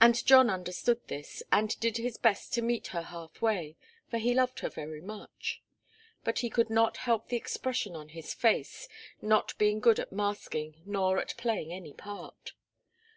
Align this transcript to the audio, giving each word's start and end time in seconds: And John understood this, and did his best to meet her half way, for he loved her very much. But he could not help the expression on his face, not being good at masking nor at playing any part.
And 0.00 0.24
John 0.24 0.48
understood 0.48 1.00
this, 1.08 1.42
and 1.50 1.80
did 1.80 1.96
his 1.96 2.16
best 2.16 2.54
to 2.54 2.62
meet 2.62 2.86
her 2.94 3.02
half 3.02 3.42
way, 3.42 3.74
for 4.08 4.18
he 4.18 4.32
loved 4.32 4.60
her 4.60 4.68
very 4.68 5.00
much. 5.00 5.60
But 6.22 6.38
he 6.38 6.48
could 6.48 6.70
not 6.70 6.98
help 6.98 7.26
the 7.26 7.36
expression 7.36 7.96
on 7.96 8.10
his 8.10 8.32
face, 8.32 8.86
not 9.20 9.58
being 9.58 9.80
good 9.80 9.98
at 9.98 10.12
masking 10.12 10.76
nor 10.86 11.18
at 11.20 11.36
playing 11.36 11.72
any 11.72 11.92
part. 11.92 12.52